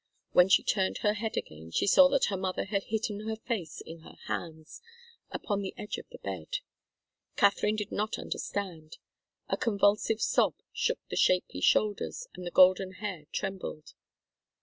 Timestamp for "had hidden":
2.65-3.19